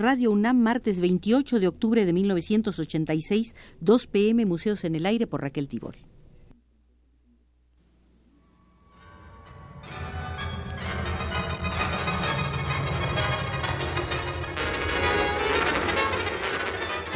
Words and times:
Radio 0.00 0.30
UNAM, 0.30 0.56
martes 0.56 0.98
28 0.98 1.60
de 1.60 1.68
octubre 1.68 2.06
de 2.06 2.14
1986, 2.14 3.54
2 3.80 4.06
pm, 4.06 4.46
Museos 4.46 4.84
en 4.84 4.94
el 4.94 5.04
Aire 5.04 5.26
por 5.26 5.42
Raquel 5.42 5.68
Tibol. 5.68 5.94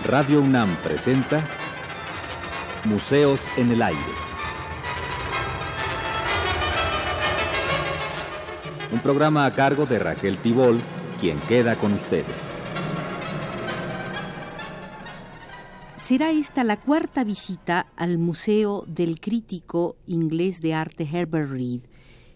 Radio 0.04 0.42
UNAM 0.42 0.82
presenta 0.82 1.48
Museos 2.84 3.48
en 3.56 3.70
el 3.70 3.80
Aire. 3.80 3.98
Un 8.92 9.00
programa 9.00 9.46
a 9.46 9.54
cargo 9.54 9.86
de 9.86 9.98
Raquel 9.98 10.36
Tibol, 10.36 10.82
quien 11.18 11.40
queda 11.40 11.78
con 11.78 11.94
ustedes. 11.94 12.53
Será 16.04 16.32
esta 16.32 16.64
la 16.64 16.78
cuarta 16.78 17.24
visita 17.24 17.86
al 17.96 18.18
Museo 18.18 18.84
del 18.86 19.20
crítico 19.20 19.96
inglés 20.06 20.60
de 20.60 20.74
arte 20.74 21.08
Herbert 21.10 21.50
Reed. 21.50 21.80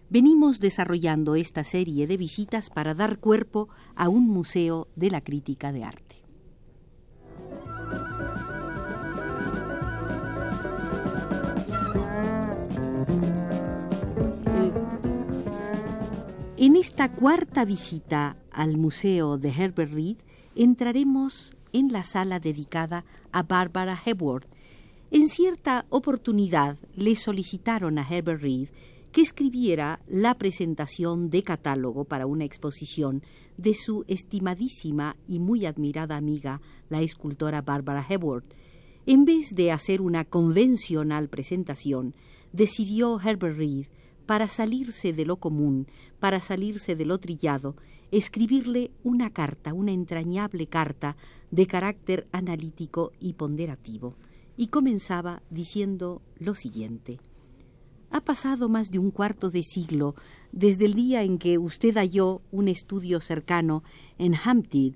Venimos 0.09 0.59
desarrollando 0.59 1.35
esta 1.35 1.65
serie 1.65 2.07
de 2.07 2.17
visitas 2.17 2.71
para 2.71 2.95
dar 2.95 3.19
cuerpo 3.19 3.69
a 3.95 4.09
un 4.09 4.27
museo 4.27 4.89
de 4.97 5.11
la 5.11 5.21
crítica 5.21 5.71
de 5.71 5.85
arte. 5.85 6.17
En 16.57 16.75
esta 16.75 17.13
cuarta 17.13 17.67
visita 17.67 18.39
al 18.51 18.79
Museo 18.79 19.37
de 19.37 19.51
Herbert 19.51 19.93
Reed 19.93 20.17
entraremos 20.55 21.55
en 21.73 21.93
la 21.93 22.05
sala 22.05 22.41
dedicada 22.41 23.05
a 23.33 23.43
Barbara 23.43 23.99
Hepworth. 24.05 24.47
En 25.11 25.29
cierta 25.29 25.87
oportunidad 25.89 26.77
le 26.95 27.15
solicitaron 27.15 27.99
a 27.99 28.07
Herbert 28.09 28.43
Reed 28.43 28.69
que 29.13 29.23
escribiera 29.23 30.01
la 30.07 30.35
presentación 30.35 31.31
de 31.31 31.43
catálogo 31.43 32.05
para 32.05 32.27
una 32.27 32.45
exposición 32.45 33.23
de 33.57 33.75
su 33.75 34.05
estimadísima 34.07 35.17
y 35.27 35.39
muy 35.39 35.67
admirada 35.67 36.17
amiga, 36.17 36.61
la 36.91 37.01
escultora 37.01 37.63
Barbara 37.63 38.05
Hepworth. 38.09 38.45
En 39.07 39.25
vez 39.25 39.55
de 39.55 39.73
hacer 39.73 40.03
una 40.03 40.25
convencional 40.25 41.29
presentación, 41.29 42.15
decidió 42.53 43.19
Herbert 43.19 43.57
Reed 43.57 43.87
para 44.27 44.47
salirse 44.47 45.15
de 45.15 45.25
lo 45.25 45.37
común, 45.37 45.87
para 46.21 46.41
salirse 46.41 46.95
de 46.95 47.07
lo 47.07 47.19
trillado, 47.19 47.77
escribirle 48.11 48.91
una 49.03 49.31
carta, 49.31 49.75
una 49.75 49.93
entrañable 49.93 50.67
carta 50.67 51.17
de 51.51 51.67
carácter 51.67 52.27
analítico 52.33 53.13
y 53.21 53.35
ponderativo. 53.35 54.15
Y 54.57 54.69
comenzaba 54.69 55.43
diciendo 55.51 56.23
lo 56.39 56.55
siguiente. 56.55 57.21
Ha 58.11 58.23
pasado 58.23 58.69
más 58.69 58.91
de 58.91 58.99
un 58.99 59.11
cuarto 59.11 59.51
de 59.51 59.63
siglo 59.63 60.15
desde 60.51 60.87
el 60.87 60.95
día 60.95 61.23
en 61.23 61.39
que 61.39 61.59
usted 61.59 61.95
halló 61.97 62.41
un 62.51 62.69
estudio 62.69 63.21
cercano 63.21 63.83
en 64.17 64.35
Hampstead, 64.35 64.95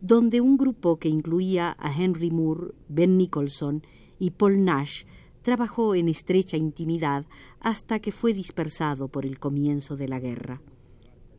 donde 0.00 0.40
un 0.40 0.56
grupo 0.56 0.98
que 0.98 1.08
incluía 1.08 1.76
a 1.78 1.92
Henry 1.92 2.30
Moore, 2.30 2.72
Ben 2.88 3.16
Nicholson 3.18 3.82
y 4.18 4.30
Paul 4.30 4.64
Nash 4.64 5.04
trabajó 5.42 5.94
en 5.94 6.08
estrecha 6.08 6.56
intimidad 6.56 7.26
hasta 7.60 7.98
que 7.98 8.12
fue 8.12 8.32
dispersado 8.32 9.08
por 9.08 9.26
el 9.26 9.38
comienzo 9.38 9.96
de 9.96 10.08
la 10.08 10.20
guerra. 10.20 10.62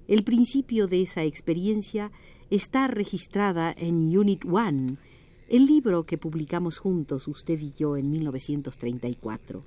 El 0.07 0.23
principio 0.23 0.87
de 0.87 1.01
esa 1.01 1.23
experiencia 1.23 2.11
está 2.49 2.87
registrada 2.87 3.73
en 3.75 4.17
Unit 4.17 4.43
One, 4.45 4.97
el 5.47 5.65
libro 5.65 6.03
que 6.03 6.17
publicamos 6.17 6.77
juntos 6.77 7.27
usted 7.27 7.59
y 7.59 7.73
yo 7.73 7.95
en 7.95 8.11
1934. 8.11 9.63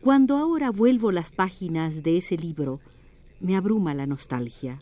Cuando 0.00 0.36
ahora 0.36 0.70
vuelvo 0.70 1.12
las 1.12 1.30
páginas 1.30 2.02
de 2.02 2.16
ese 2.16 2.36
libro, 2.36 2.80
me 3.40 3.56
abruma 3.56 3.94
la 3.94 4.06
nostalgia. 4.06 4.78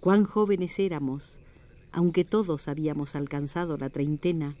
Cuán 0.00 0.24
jóvenes 0.24 0.78
éramos, 0.78 1.38
aunque 1.92 2.24
todos 2.24 2.68
habíamos 2.68 3.14
alcanzado 3.14 3.76
la 3.76 3.90
treintena, 3.90 4.56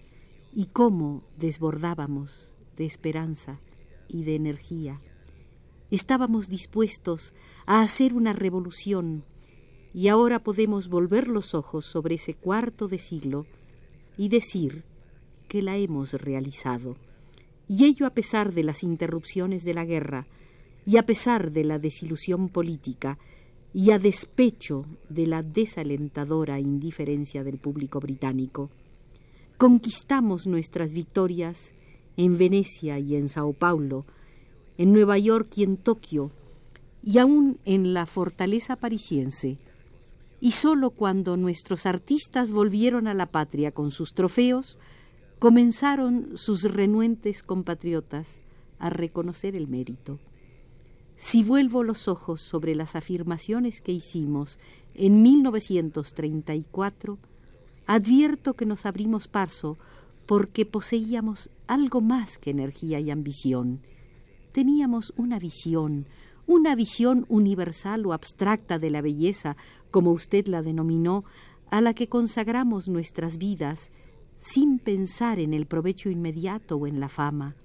y 0.54 0.66
cómo 0.66 1.22
desbordábamos 1.38 2.54
de 2.76 2.86
esperanza 2.86 3.60
y 4.08 4.24
de 4.24 4.36
energía. 4.36 5.00
Estábamos 5.90 6.48
dispuestos 6.48 7.34
a 7.66 7.80
hacer 7.80 8.14
una 8.14 8.32
revolución 8.32 9.24
y 9.94 10.08
ahora 10.08 10.42
podemos 10.42 10.88
volver 10.88 11.28
los 11.28 11.54
ojos 11.54 11.86
sobre 11.86 12.16
ese 12.16 12.34
cuarto 12.34 12.88
de 12.88 12.98
siglo 12.98 13.46
y 14.16 14.28
decir 14.28 14.84
que 15.48 15.62
la 15.62 15.76
hemos 15.76 16.12
realizado. 16.12 16.96
Y 17.68 17.84
ello 17.84 18.06
a 18.06 18.10
pesar 18.10 18.52
de 18.52 18.64
las 18.64 18.82
interrupciones 18.82 19.64
de 19.64 19.74
la 19.74 19.84
guerra 19.84 20.26
y 20.84 20.98
a 20.98 21.06
pesar 21.06 21.52
de 21.52 21.64
la 21.64 21.78
desilusión 21.78 22.48
política 22.48 23.18
y 23.72 23.90
a 23.90 23.98
despecho 23.98 24.86
de 25.08 25.26
la 25.26 25.42
desalentadora 25.42 26.60
indiferencia 26.60 27.44
del 27.44 27.58
público 27.58 28.00
británico. 28.00 28.70
Conquistamos 29.56 30.46
nuestras 30.46 30.92
victorias 30.92 31.74
en 32.16 32.38
Venecia 32.38 32.98
y 32.98 33.16
en 33.16 33.28
Sao 33.28 33.52
Paulo, 33.52 34.06
en 34.78 34.92
Nueva 34.92 35.18
York 35.18 35.52
y 35.56 35.64
en 35.64 35.76
Tokio, 35.76 36.30
y 37.02 37.18
aún 37.18 37.58
en 37.64 37.92
la 37.92 38.06
fortaleza 38.06 38.76
parisiense. 38.76 39.58
Y 40.40 40.52
sólo 40.52 40.90
cuando 40.90 41.36
nuestros 41.36 41.84
artistas 41.84 42.52
volvieron 42.52 43.08
a 43.08 43.14
la 43.14 43.26
patria 43.26 43.72
con 43.72 43.90
sus 43.90 44.14
trofeos, 44.14 44.78
comenzaron 45.38 46.36
sus 46.36 46.62
renuentes 46.62 47.42
compatriotas 47.42 48.40
a 48.78 48.88
reconocer 48.90 49.56
el 49.56 49.68
mérito. 49.68 50.18
Si 51.16 51.42
vuelvo 51.42 51.82
los 51.82 52.06
ojos 52.06 52.40
sobre 52.40 52.76
las 52.76 52.94
afirmaciones 52.94 53.80
que 53.80 53.90
hicimos 53.90 54.60
en 54.94 55.22
1934, 55.22 57.18
advierto 57.86 58.54
que 58.54 58.66
nos 58.66 58.86
abrimos 58.86 59.26
paso 59.26 59.76
porque 60.26 60.64
poseíamos 60.66 61.50
algo 61.66 62.00
más 62.00 62.38
que 62.38 62.50
energía 62.50 63.00
y 63.00 63.10
ambición. 63.10 63.80
Teníamos 64.52 65.12
una 65.16 65.38
visión, 65.38 66.06
una 66.46 66.74
visión 66.74 67.26
universal 67.28 68.06
o 68.06 68.12
abstracta 68.12 68.78
de 68.78 68.90
la 68.90 69.02
belleza, 69.02 69.56
como 69.90 70.12
usted 70.12 70.46
la 70.46 70.62
denominó, 70.62 71.24
a 71.70 71.80
la 71.80 71.94
que 71.94 72.08
consagramos 72.08 72.88
nuestras 72.88 73.36
vidas 73.38 73.90
sin 74.38 74.78
pensar 74.78 75.38
en 75.38 75.52
el 75.52 75.66
provecho 75.66 76.10
inmediato 76.10 76.76
o 76.76 76.86
en 76.86 77.00
la 77.00 77.08
fama. 77.08 77.56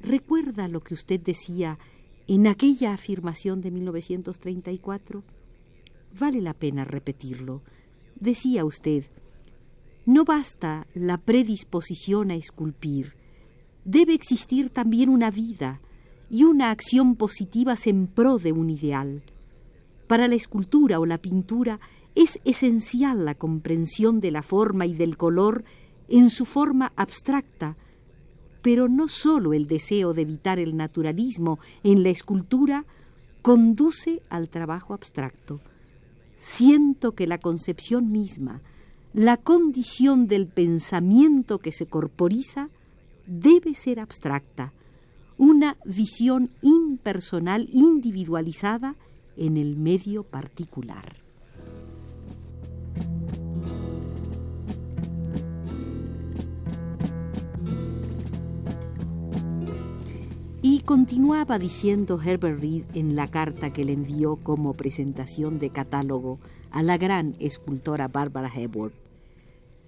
¿Recuerda 0.00 0.68
lo 0.68 0.80
que 0.80 0.94
usted 0.94 1.20
decía 1.20 1.78
en 2.26 2.46
aquella 2.46 2.94
afirmación 2.94 3.60
de 3.60 3.70
1934? 3.70 5.22
Vale 6.18 6.40
la 6.40 6.54
pena 6.54 6.84
repetirlo. 6.84 7.62
Decía 8.18 8.64
usted, 8.64 9.04
no 10.06 10.24
basta 10.24 10.86
la 10.94 11.18
predisposición 11.18 12.30
a 12.30 12.34
esculpir, 12.34 13.14
debe 13.84 14.14
existir 14.14 14.70
también 14.70 15.08
una 15.10 15.30
vida 15.30 15.80
y 16.30 16.44
una 16.44 16.70
acción 16.70 17.16
positivas 17.16 17.86
en 17.86 18.06
pro 18.06 18.38
de 18.38 18.52
un 18.52 18.70
ideal. 18.70 19.22
Para 20.06 20.28
la 20.28 20.36
escultura 20.36 21.00
o 21.00 21.06
la 21.06 21.18
pintura 21.18 21.80
es 22.14 22.38
esencial 22.44 23.24
la 23.24 23.34
comprensión 23.34 24.20
de 24.20 24.30
la 24.30 24.42
forma 24.42 24.86
y 24.86 24.94
del 24.94 25.16
color 25.16 25.64
en 26.08 26.30
su 26.30 26.44
forma 26.44 26.92
abstracta, 26.96 27.76
pero 28.62 28.88
no 28.88 29.08
sólo 29.08 29.52
el 29.52 29.66
deseo 29.66 30.12
de 30.12 30.22
evitar 30.22 30.58
el 30.58 30.76
naturalismo 30.76 31.58
en 31.82 32.02
la 32.02 32.10
escultura 32.10 32.84
conduce 33.42 34.22
al 34.28 34.48
trabajo 34.48 34.94
abstracto. 34.94 35.60
Siento 36.36 37.12
que 37.12 37.26
la 37.26 37.38
concepción 37.38 38.10
misma, 38.10 38.60
la 39.12 39.36
condición 39.36 40.26
del 40.26 40.46
pensamiento 40.46 41.58
que 41.58 41.72
se 41.72 41.86
corporiza 41.86 42.70
debe 43.26 43.74
ser 43.74 44.00
abstracta, 44.00 44.72
una 45.40 45.78
visión 45.86 46.50
impersonal, 46.60 47.66
individualizada 47.72 48.96
en 49.38 49.56
el 49.56 49.74
medio 49.74 50.22
particular. 50.22 51.16
Y 60.60 60.80
continuaba 60.80 61.58
diciendo 61.58 62.20
Herbert 62.22 62.60
Reed 62.60 62.84
en 62.92 63.16
la 63.16 63.26
carta 63.26 63.72
que 63.72 63.86
le 63.86 63.94
envió 63.94 64.36
como 64.36 64.74
presentación 64.74 65.58
de 65.58 65.70
catálogo 65.70 66.38
a 66.70 66.82
la 66.82 66.98
gran 66.98 67.34
escultora 67.38 68.08
Barbara 68.08 68.52
Hepworth. 68.54 68.92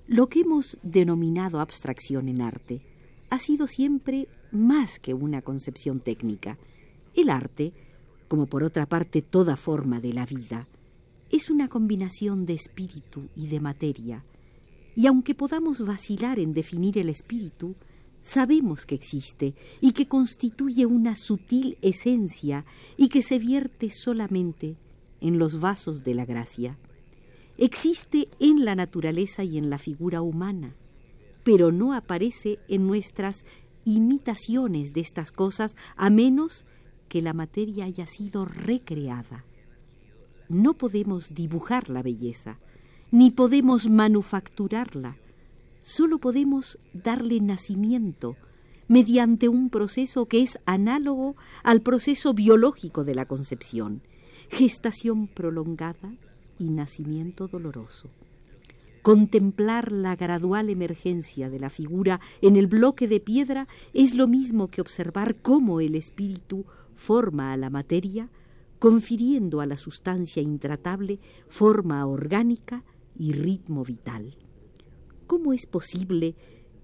Lo 0.06 0.30
que 0.30 0.40
hemos 0.40 0.78
denominado 0.82 1.60
abstracción 1.60 2.30
en 2.30 2.40
arte 2.40 2.80
ha 3.28 3.38
sido 3.38 3.66
siempre 3.66 4.28
más 4.52 4.98
que 4.98 5.14
una 5.14 5.42
concepción 5.42 6.00
técnica. 6.00 6.58
El 7.14 7.30
arte, 7.30 7.72
como 8.28 8.46
por 8.46 8.62
otra 8.62 8.86
parte 8.86 9.22
toda 9.22 9.56
forma 9.56 10.00
de 10.00 10.12
la 10.12 10.26
vida, 10.26 10.68
es 11.30 11.50
una 11.50 11.68
combinación 11.68 12.46
de 12.46 12.54
espíritu 12.54 13.28
y 13.34 13.48
de 13.48 13.60
materia, 13.60 14.24
y 14.94 15.06
aunque 15.06 15.34
podamos 15.34 15.84
vacilar 15.84 16.38
en 16.38 16.52
definir 16.52 16.98
el 16.98 17.08
espíritu, 17.08 17.74
sabemos 18.20 18.86
que 18.86 18.94
existe 18.94 19.54
y 19.80 19.92
que 19.92 20.06
constituye 20.06 20.86
una 20.86 21.16
sutil 21.16 21.78
esencia 21.80 22.64
y 22.96 23.08
que 23.08 23.22
se 23.22 23.38
vierte 23.38 23.90
solamente 23.90 24.76
en 25.20 25.38
los 25.38 25.60
vasos 25.60 26.04
de 26.04 26.14
la 26.14 26.26
gracia. 26.26 26.78
Existe 27.56 28.28
en 28.38 28.64
la 28.64 28.74
naturaleza 28.74 29.44
y 29.44 29.56
en 29.56 29.70
la 29.70 29.78
figura 29.78 30.20
humana, 30.20 30.74
pero 31.44 31.72
no 31.72 31.94
aparece 31.94 32.58
en 32.68 32.86
nuestras 32.86 33.44
imitaciones 33.84 34.92
de 34.92 35.00
estas 35.00 35.32
cosas 35.32 35.76
a 35.96 36.10
menos 36.10 36.66
que 37.08 37.22
la 37.22 37.32
materia 37.32 37.84
haya 37.84 38.06
sido 38.06 38.44
recreada. 38.44 39.44
No 40.48 40.74
podemos 40.74 41.34
dibujar 41.34 41.90
la 41.90 42.02
belleza, 42.02 42.58
ni 43.10 43.30
podemos 43.30 43.88
manufacturarla, 43.88 45.16
solo 45.82 46.18
podemos 46.18 46.78
darle 46.94 47.40
nacimiento 47.40 48.36
mediante 48.88 49.48
un 49.48 49.70
proceso 49.70 50.26
que 50.26 50.42
es 50.42 50.58
análogo 50.66 51.36
al 51.62 51.82
proceso 51.82 52.34
biológico 52.34 53.04
de 53.04 53.14
la 53.14 53.26
concepción, 53.26 54.02
gestación 54.48 55.28
prolongada 55.28 56.14
y 56.58 56.70
nacimiento 56.70 57.48
doloroso. 57.48 58.10
Contemplar 59.02 59.90
la 59.90 60.14
gradual 60.14 60.70
emergencia 60.70 61.50
de 61.50 61.58
la 61.58 61.70
figura 61.70 62.20
en 62.40 62.54
el 62.54 62.68
bloque 62.68 63.08
de 63.08 63.18
piedra 63.18 63.66
es 63.92 64.14
lo 64.14 64.28
mismo 64.28 64.68
que 64.68 64.80
observar 64.80 65.34
cómo 65.42 65.80
el 65.80 65.96
espíritu 65.96 66.64
forma 66.94 67.52
a 67.52 67.56
la 67.56 67.68
materia, 67.68 68.30
confiriendo 68.78 69.60
a 69.60 69.66
la 69.66 69.76
sustancia 69.76 70.40
intratable 70.40 71.18
forma 71.48 72.06
orgánica 72.06 72.84
y 73.18 73.32
ritmo 73.32 73.82
vital. 73.82 74.36
¿Cómo 75.26 75.52
es 75.52 75.66
posible 75.66 76.36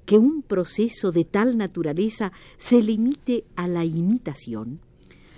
que 0.04 0.18
un 0.18 0.42
proceso 0.42 1.12
de 1.12 1.24
tal 1.24 1.56
naturaleza 1.56 2.32
se 2.56 2.82
limite 2.82 3.44
a 3.54 3.68
la 3.68 3.84
imitación? 3.84 4.80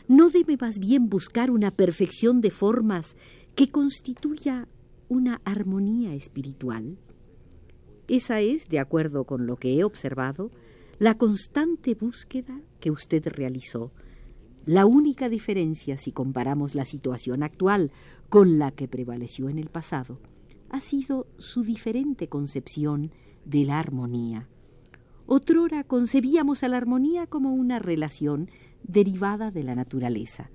¿No 0.08 0.30
debe 0.30 0.56
más 0.56 0.78
bien 0.78 1.10
buscar 1.10 1.50
una 1.50 1.70
perfección 1.70 2.40
de 2.40 2.50
formas 2.50 3.16
que 3.54 3.70
constituya 3.70 4.66
una 5.10 5.42
armonía 5.44 6.14
espiritual. 6.14 6.96
Esa 8.06 8.40
es, 8.40 8.68
de 8.68 8.78
acuerdo 8.78 9.24
con 9.24 9.46
lo 9.46 9.56
que 9.56 9.74
he 9.74 9.84
observado, 9.84 10.52
la 11.00 11.18
constante 11.18 11.94
búsqueda 11.94 12.60
que 12.78 12.92
usted 12.92 13.26
realizó. 13.26 13.92
La 14.66 14.86
única 14.86 15.28
diferencia, 15.28 15.98
si 15.98 16.12
comparamos 16.12 16.76
la 16.76 16.84
situación 16.84 17.42
actual 17.42 17.90
con 18.28 18.58
la 18.58 18.70
que 18.70 18.86
prevaleció 18.86 19.48
en 19.48 19.58
el 19.58 19.68
pasado, 19.68 20.20
ha 20.68 20.80
sido 20.80 21.26
su 21.38 21.64
diferente 21.64 22.28
concepción 22.28 23.10
de 23.44 23.64
la 23.64 23.80
armonía. 23.80 24.48
Otrora 25.26 25.82
concebíamos 25.82 26.62
a 26.62 26.68
la 26.68 26.76
armonía 26.76 27.26
como 27.26 27.52
una 27.52 27.80
relación 27.80 28.48
derivada 28.84 29.50
de 29.50 29.64
la 29.64 29.74
naturaleza. 29.74 30.50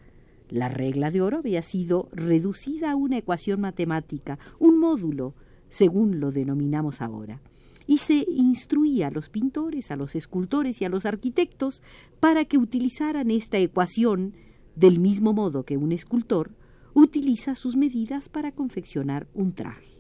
La 0.50 0.70
regla 0.70 1.12
de 1.12 1.22
oro 1.22 1.38
había 1.40 1.62
sido 1.62 2.10
reducida 2.12 2.92
a 2.92 2.96
una 2.96 3.18
ecuación 3.18 3.62
matemática, 3.62 4.38
un 4.60 4.80
módulo, 4.80 5.34
según 5.70 6.20
lo 6.20 6.32
denominamos 6.32 7.02
ahora, 7.02 7.42
y 7.88 7.98
se 7.98 8.26
instruía 8.30 9.08
a 9.08 9.12
los 9.12 9.30
pintores, 9.30 9.92
a 9.92 9.96
los 9.96 10.16
escultores 10.16 10.82
y 10.82 10.86
a 10.86 10.90
los 10.90 11.06
arquitectos 11.06 11.82
para 12.20 12.46
que 12.46 12.58
utilizaran 12.58 13.32
esta 13.32 13.58
ecuación 13.58 14.34
del 14.76 15.00
mismo 15.00 15.34
modo 15.34 15.64
que 15.64 15.78
un 15.78 15.92
escultor 15.92 16.52
utiliza 16.94 17.56
sus 17.56 17.76
medidas 17.76 18.30
para 18.30 18.52
confeccionar 18.52 19.28
un 19.34 19.54
traje. 19.54 19.98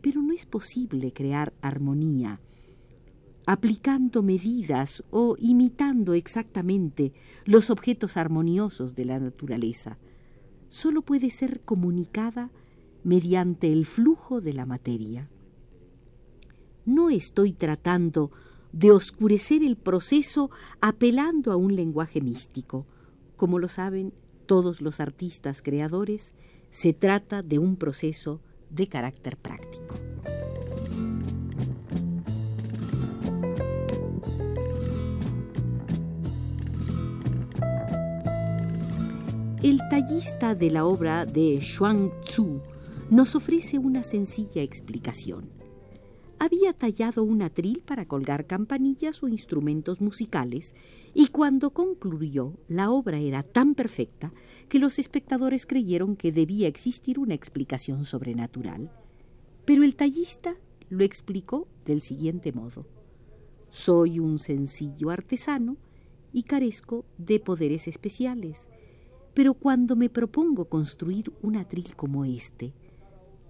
Pero 0.00 0.22
no 0.22 0.32
es 0.32 0.46
posible 0.46 1.12
crear 1.12 1.52
armonía 1.60 2.40
aplicando 3.48 4.22
medidas 4.22 5.02
o 5.10 5.34
imitando 5.38 6.12
exactamente 6.12 7.14
los 7.46 7.70
objetos 7.70 8.18
armoniosos 8.18 8.94
de 8.94 9.06
la 9.06 9.18
naturaleza, 9.18 9.96
solo 10.68 11.00
puede 11.00 11.30
ser 11.30 11.62
comunicada 11.62 12.50
mediante 13.04 13.72
el 13.72 13.86
flujo 13.86 14.42
de 14.42 14.52
la 14.52 14.66
materia. 14.66 15.30
No 16.84 17.08
estoy 17.08 17.54
tratando 17.54 18.32
de 18.72 18.90
oscurecer 18.90 19.62
el 19.62 19.78
proceso 19.78 20.50
apelando 20.82 21.50
a 21.50 21.56
un 21.56 21.74
lenguaje 21.74 22.20
místico. 22.20 22.86
Como 23.34 23.58
lo 23.58 23.68
saben 23.68 24.12
todos 24.44 24.82
los 24.82 25.00
artistas 25.00 25.62
creadores, 25.62 26.34
se 26.68 26.92
trata 26.92 27.42
de 27.42 27.58
un 27.58 27.76
proceso 27.76 28.42
de 28.68 28.88
carácter 28.88 29.38
práctico. 29.38 30.07
El 39.68 39.86
tallista 39.90 40.54
de 40.54 40.70
la 40.70 40.86
obra 40.86 41.26
de 41.26 41.60
Xuan 41.60 42.10
Tzu 42.24 42.62
nos 43.10 43.34
ofrece 43.34 43.78
una 43.78 44.02
sencilla 44.02 44.62
explicación. 44.62 45.50
Había 46.38 46.72
tallado 46.72 47.22
un 47.22 47.42
atril 47.42 47.82
para 47.84 48.06
colgar 48.06 48.46
campanillas 48.46 49.22
o 49.22 49.28
instrumentos 49.28 50.00
musicales 50.00 50.74
y 51.12 51.26
cuando 51.26 51.74
concluyó 51.74 52.54
la 52.66 52.90
obra 52.90 53.18
era 53.18 53.42
tan 53.42 53.74
perfecta 53.74 54.32
que 54.70 54.78
los 54.78 54.98
espectadores 54.98 55.66
creyeron 55.66 56.16
que 56.16 56.32
debía 56.32 56.66
existir 56.66 57.18
una 57.18 57.34
explicación 57.34 58.06
sobrenatural. 58.06 58.90
Pero 59.66 59.84
el 59.84 59.96
tallista 59.96 60.56
lo 60.88 61.04
explicó 61.04 61.68
del 61.84 62.00
siguiente 62.00 62.52
modo. 62.52 62.86
Soy 63.68 64.18
un 64.18 64.38
sencillo 64.38 65.10
artesano 65.10 65.76
y 66.32 66.44
carezco 66.44 67.04
de 67.18 67.38
poderes 67.38 67.86
especiales 67.86 68.66
pero 69.38 69.54
cuando 69.54 69.94
me 69.94 70.10
propongo 70.10 70.64
construir 70.64 71.32
un 71.42 71.54
atril 71.54 71.94
como 71.94 72.24
este, 72.24 72.74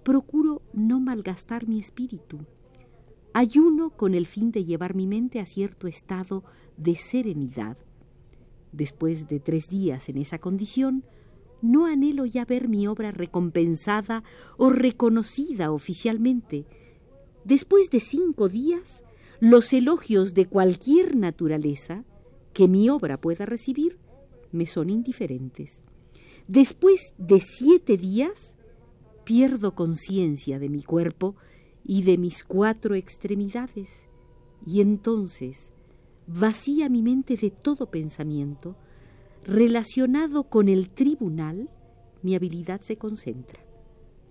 procuro 0.03 0.61
no 0.75 1.01
malgastar 1.01 1.67
mi 1.67 1.79
espíritu. 1.79 2.41
Ayuno 3.33 3.89
con 3.97 4.13
el 4.13 4.27
fin 4.27 4.53
de 4.53 4.67
llevar 4.67 4.95
mi 4.95 5.07
mente 5.07 5.41
a 5.41 5.47
cierto 5.47 5.87
estado 5.87 6.45
de 6.77 6.97
serenidad. 6.97 7.79
Después 8.71 9.29
de 9.29 9.41
tres 9.41 9.71
días 9.71 10.11
en 10.11 10.19
esa 10.19 10.37
condición, 10.37 11.05
no 11.63 11.87
anhelo 11.87 12.27
ya 12.27 12.45
ver 12.45 12.69
mi 12.69 12.87
obra 12.87 13.11
recompensada 13.11 14.25
o 14.59 14.69
reconocida 14.69 15.73
oficialmente. 15.73 16.67
Después 17.47 17.89
de 17.89 18.01
cinco 18.01 18.51
días, 18.51 19.05
los 19.41 19.73
elogios 19.73 20.35
de 20.35 20.45
cualquier 20.45 21.17
naturaleza 21.17 22.05
que 22.53 22.69
mi 22.69 22.91
obra 22.91 23.19
pueda 23.19 23.47
recibir 23.47 23.99
me 24.53 24.67
son 24.67 24.91
indiferentes. 24.91 25.85
Después 26.47 27.13
de 27.19 27.41
siete 27.41 27.97
días, 27.97 28.57
pierdo 29.25 29.75
conciencia 29.75 30.59
de 30.59 30.69
mi 30.69 30.83
cuerpo 30.83 31.37
y 31.85 32.03
de 32.03 32.19
mis 32.19 32.45
cuatro 32.45 32.95
extremidades, 32.95 34.07
y 34.67 34.81
entonces 34.81 35.73
vacía 36.27 36.89
mi 36.89 37.03
mente 37.03 37.37
de 37.37 37.51
todo 37.51 37.91
pensamiento, 37.91 38.77
relacionado 39.45 40.45
con 40.45 40.69
el 40.69 40.91
tribunal, 40.91 41.71
mi 42.23 42.35
habilidad 42.35 42.81
se 42.81 42.97
concentra. 42.97 43.61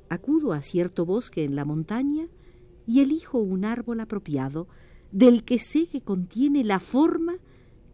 Acudo 0.09 0.53
a 0.53 0.62
cierto 0.62 1.05
bosque 1.05 1.43
en 1.43 1.55
la 1.55 1.65
montaña 1.65 2.27
y 2.86 3.01
elijo 3.01 3.39
un 3.39 3.65
árbol 3.65 4.00
apropiado 4.00 4.67
del 5.12 5.43
que 5.43 5.59
sé 5.59 5.88
que 5.88 6.01
contiene 6.01 6.63
la 6.63 6.79
forma 6.79 7.38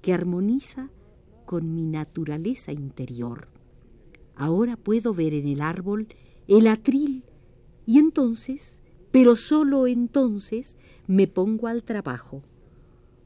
que 0.01 0.13
armoniza 0.13 0.89
con 1.45 1.73
mi 1.75 1.85
naturaleza 1.85 2.71
interior. 2.71 3.47
Ahora 4.35 4.77
puedo 4.77 5.13
ver 5.13 5.33
en 5.33 5.47
el 5.47 5.61
árbol 5.61 6.07
el 6.47 6.67
atril 6.67 7.23
y 7.85 7.99
entonces, 7.99 8.81
pero 9.11 9.35
solo 9.35 9.87
entonces, 9.87 10.77
me 11.07 11.27
pongo 11.27 11.67
al 11.67 11.83
trabajo. 11.83 12.41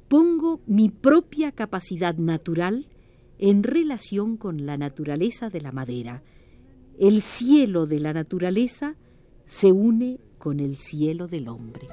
Pongo 0.07 0.61
mi 0.65 0.89
propia 0.89 1.51
capacidad 1.51 2.15
natural 2.15 2.87
en 3.39 3.63
relación 3.63 4.37
con 4.37 4.65
la 4.65 4.77
naturaleza 4.77 5.49
de 5.49 5.61
la 5.61 5.71
madera. 5.71 6.23
El 6.97 7.21
cielo 7.21 7.85
de 7.85 7.99
la 7.99 8.13
naturaleza 8.13 8.95
se 9.45 9.71
une 9.71 10.19
con 10.37 10.59
el 10.59 10.77
cielo 10.77 11.27
del 11.27 11.47
hombre. 11.47 11.87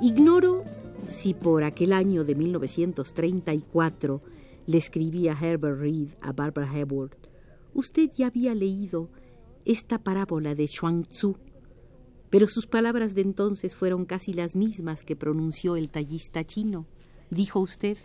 Ignoro 0.00 0.64
si 1.08 1.34
por 1.34 1.64
aquel 1.64 1.92
año 1.92 2.22
de 2.22 2.36
1934 2.36 4.22
le 4.66 4.78
escribía 4.78 5.32
Herbert 5.32 5.80
Reed 5.80 6.10
a 6.20 6.32
Barbara 6.32 6.70
Hepworth, 6.72 7.16
usted 7.74 8.08
ya 8.16 8.28
había 8.28 8.54
leído 8.54 9.10
esta 9.64 9.98
parábola 9.98 10.54
de 10.54 10.68
Chuang 10.68 11.02
Tzu, 11.04 11.36
pero 12.30 12.46
sus 12.46 12.66
palabras 12.66 13.16
de 13.16 13.22
entonces 13.22 13.74
fueron 13.74 14.04
casi 14.04 14.32
las 14.32 14.54
mismas 14.54 15.02
que 15.02 15.16
pronunció 15.16 15.74
el 15.74 15.90
tallista 15.90 16.44
chino. 16.44 16.86
dijo 17.30 17.58
usted. 17.60 17.98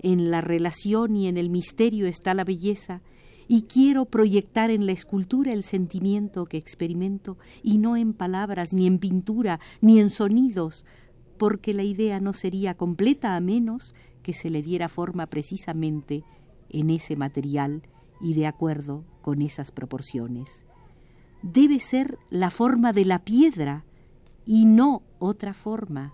En 0.00 0.30
la 0.30 0.42
relación 0.42 1.16
y 1.16 1.26
en 1.26 1.36
el 1.38 1.50
misterio 1.50 2.06
está 2.06 2.32
la 2.32 2.44
belleza, 2.44 3.02
y 3.48 3.62
quiero 3.62 4.04
proyectar 4.04 4.70
en 4.70 4.84
la 4.84 4.92
escultura 4.92 5.52
el 5.52 5.64
sentimiento 5.64 6.44
que 6.44 6.58
experimento, 6.58 7.38
y 7.62 7.78
no 7.78 7.96
en 7.96 8.12
palabras, 8.12 8.74
ni 8.74 8.86
en 8.86 8.98
pintura, 8.98 9.58
ni 9.80 9.98
en 9.98 10.10
sonidos, 10.10 10.84
porque 11.38 11.72
la 11.72 11.82
idea 11.82 12.20
no 12.20 12.34
sería 12.34 12.76
completa 12.76 13.34
a 13.34 13.40
menos 13.40 13.94
que 14.22 14.34
se 14.34 14.50
le 14.50 14.62
diera 14.62 14.88
forma 14.88 15.26
precisamente 15.26 16.24
en 16.68 16.90
ese 16.90 17.16
material 17.16 17.82
y 18.20 18.34
de 18.34 18.46
acuerdo 18.46 19.04
con 19.22 19.40
esas 19.40 19.72
proporciones. 19.72 20.66
Debe 21.42 21.80
ser 21.80 22.18
la 22.28 22.50
forma 22.50 22.92
de 22.92 23.06
la 23.06 23.24
piedra 23.24 23.84
y 24.44 24.66
no 24.66 25.02
otra 25.18 25.54
forma. 25.54 26.12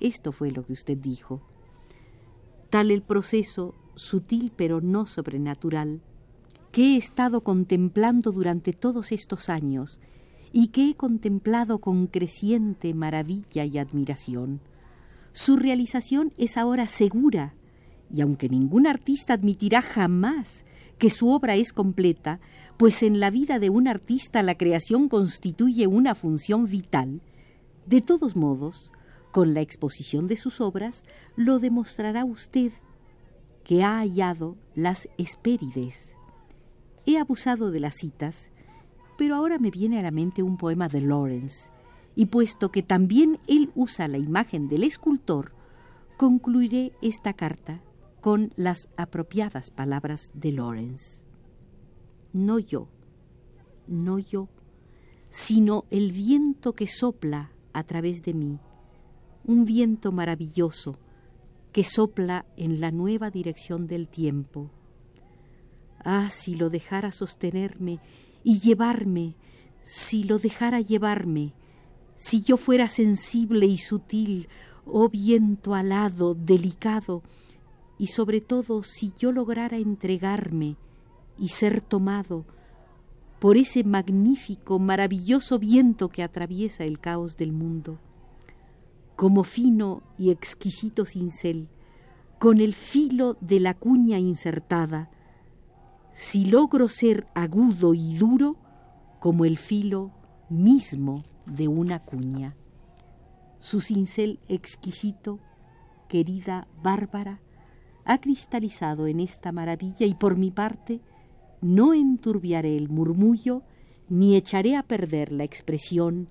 Esto 0.00 0.32
fue 0.32 0.50
lo 0.50 0.64
que 0.64 0.72
usted 0.72 0.96
dijo. 0.96 1.42
Tal 2.70 2.90
el 2.90 3.02
proceso, 3.02 3.74
sutil 3.94 4.52
pero 4.56 4.80
no 4.80 5.04
sobrenatural, 5.04 6.00
que 6.72 6.94
he 6.94 6.96
estado 6.96 7.42
contemplando 7.42 8.32
durante 8.32 8.72
todos 8.72 9.12
estos 9.12 9.50
años 9.50 10.00
y 10.52 10.68
que 10.68 10.88
he 10.90 10.94
contemplado 10.94 11.78
con 11.78 12.06
creciente 12.06 12.94
maravilla 12.94 13.64
y 13.64 13.78
admiración. 13.78 14.60
Su 15.32 15.56
realización 15.56 16.30
es 16.38 16.56
ahora 16.56 16.86
segura, 16.88 17.54
y 18.10 18.20
aunque 18.22 18.48
ningún 18.48 18.86
artista 18.86 19.34
admitirá 19.34 19.80
jamás 19.80 20.64
que 20.98 21.10
su 21.10 21.30
obra 21.30 21.56
es 21.56 21.72
completa, 21.72 22.40
pues 22.76 23.02
en 23.02 23.20
la 23.20 23.30
vida 23.30 23.58
de 23.58 23.70
un 23.70 23.86
artista 23.86 24.42
la 24.42 24.56
creación 24.56 25.08
constituye 25.08 25.86
una 25.86 26.14
función 26.14 26.66
vital, 26.66 27.20
de 27.86 28.00
todos 28.00 28.36
modos, 28.36 28.92
con 29.30 29.54
la 29.54 29.60
exposición 29.60 30.26
de 30.26 30.36
sus 30.36 30.60
obras, 30.60 31.04
lo 31.36 31.58
demostrará 31.58 32.24
usted 32.24 32.72
que 33.64 33.82
ha 33.82 33.98
hallado 33.98 34.56
las 34.74 35.08
Hespérides. 35.18 36.16
He 37.06 37.18
abusado 37.18 37.70
de 37.70 37.80
las 37.80 37.96
citas, 37.96 38.50
pero 39.18 39.34
ahora 39.36 39.58
me 39.58 39.70
viene 39.70 39.98
a 39.98 40.02
la 40.02 40.10
mente 40.10 40.42
un 40.42 40.56
poema 40.56 40.88
de 40.88 41.00
Lawrence, 41.00 41.70
y 42.14 42.26
puesto 42.26 42.70
que 42.70 42.82
también 42.82 43.38
él 43.46 43.70
usa 43.74 44.08
la 44.08 44.18
imagen 44.18 44.68
del 44.68 44.84
escultor, 44.84 45.52
concluiré 46.16 46.92
esta 47.02 47.32
carta 47.32 47.82
con 48.20 48.52
las 48.56 48.88
apropiadas 48.96 49.70
palabras 49.70 50.30
de 50.34 50.52
Lawrence. 50.52 51.24
No 52.32 52.58
yo, 52.58 52.88
no 53.88 54.18
yo, 54.18 54.48
sino 55.28 55.84
el 55.90 56.12
viento 56.12 56.74
que 56.74 56.86
sopla 56.86 57.50
a 57.72 57.82
través 57.84 58.22
de 58.22 58.34
mí, 58.34 58.58
un 59.44 59.64
viento 59.64 60.12
maravilloso 60.12 60.98
que 61.72 61.84
sopla 61.84 62.44
en 62.56 62.80
la 62.80 62.90
nueva 62.90 63.30
dirección 63.30 63.86
del 63.86 64.08
tiempo. 64.08 64.70
Ah, 66.04 66.30
si 66.30 66.54
lo 66.54 66.70
dejara 66.70 67.12
sostenerme 67.12 68.00
y 68.44 68.58
llevarme, 68.60 69.34
si 69.82 70.24
lo 70.24 70.38
dejara 70.38 70.80
llevarme, 70.80 71.52
si 72.16 72.42
yo 72.42 72.56
fuera 72.56 72.88
sensible 72.88 73.66
y 73.66 73.78
sutil, 73.78 74.48
oh 74.84 75.08
viento 75.08 75.74
alado, 75.74 76.34
delicado, 76.34 77.22
y 77.98 78.08
sobre 78.08 78.40
todo 78.40 78.82
si 78.82 79.12
yo 79.18 79.32
lograra 79.32 79.76
entregarme 79.76 80.76
y 81.38 81.48
ser 81.48 81.80
tomado 81.80 82.44
por 83.38 83.56
ese 83.56 83.82
magnífico, 83.82 84.78
maravilloso 84.78 85.58
viento 85.58 86.08
que 86.08 86.22
atraviesa 86.22 86.84
el 86.84 87.00
caos 87.00 87.36
del 87.36 87.52
mundo, 87.52 87.98
como 89.16 89.42
fino 89.42 90.02
y 90.16 90.30
exquisito 90.30 91.06
cincel, 91.06 91.68
con 92.38 92.60
el 92.60 92.72
filo 92.72 93.36
de 93.40 93.58
la 93.58 93.74
cuña 93.74 94.18
insertada, 94.20 95.10
si 96.12 96.46
logro 96.46 96.88
ser 96.88 97.26
agudo 97.34 97.94
y 97.94 98.16
duro 98.16 98.56
como 99.18 99.44
el 99.44 99.56
filo 99.56 100.10
mismo 100.48 101.22
de 101.46 101.68
una 101.68 102.00
cuña. 102.00 102.56
Su 103.60 103.80
cincel 103.80 104.40
exquisito, 104.48 105.38
querida 106.08 106.66
Bárbara, 106.82 107.40
ha 108.04 108.20
cristalizado 108.20 109.06
en 109.06 109.20
esta 109.20 109.52
maravilla 109.52 110.06
y 110.06 110.14
por 110.14 110.36
mi 110.36 110.50
parte 110.50 111.00
no 111.60 111.94
enturbiaré 111.94 112.76
el 112.76 112.88
murmullo 112.88 113.62
ni 114.08 114.36
echaré 114.36 114.76
a 114.76 114.82
perder 114.82 115.32
la 115.32 115.44
expresión 115.44 116.28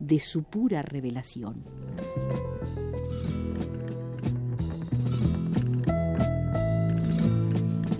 de 0.00 0.18
su 0.18 0.42
pura 0.42 0.82
revelación. 0.82 1.64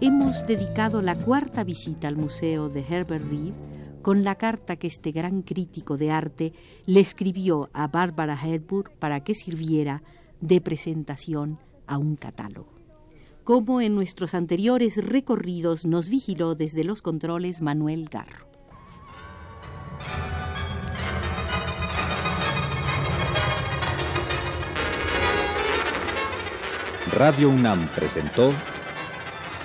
Hemos 0.04 0.48
dedicado 0.48 1.00
la 1.00 1.14
cuarta 1.14 1.62
visita 1.62 2.08
al 2.08 2.16
Museo 2.16 2.68
de 2.68 2.80
Herbert 2.80 3.24
Reed 3.24 3.52
con 4.02 4.24
la 4.24 4.34
carta 4.34 4.74
que 4.74 4.88
este 4.88 5.12
gran 5.12 5.42
crítico 5.42 5.96
de 5.96 6.10
arte 6.10 6.52
le 6.86 6.98
escribió 6.98 7.70
a 7.72 7.86
Barbara 7.86 8.36
Hedburg 8.36 8.90
para 8.98 9.22
que 9.22 9.36
sirviera 9.36 10.02
de 10.40 10.60
presentación 10.60 11.60
a 11.86 11.98
un 11.98 12.16
catálogo. 12.16 12.72
Como 13.44 13.80
en 13.80 13.94
nuestros 13.94 14.34
anteriores 14.34 14.96
recorridos 14.96 15.86
nos 15.86 16.08
vigiló 16.08 16.56
desde 16.56 16.82
los 16.82 17.00
controles 17.00 17.62
Manuel 17.62 18.08
Garro. 18.08 18.48
Radio 27.12 27.50
UNAM 27.50 27.88
presentó 27.94 28.52